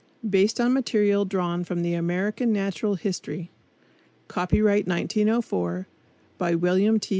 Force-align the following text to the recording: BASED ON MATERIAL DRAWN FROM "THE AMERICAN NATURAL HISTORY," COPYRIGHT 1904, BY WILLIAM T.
BASED 0.27 0.59
ON 0.59 0.73
MATERIAL 0.73 1.25
DRAWN 1.25 1.63
FROM 1.63 1.83
"THE 1.83 1.93
AMERICAN 1.93 2.51
NATURAL 2.51 2.95
HISTORY," 2.95 3.51
COPYRIGHT 4.29 4.87
1904, 4.87 5.87
BY 6.39 6.55
WILLIAM 6.55 6.99
T. 6.99 7.09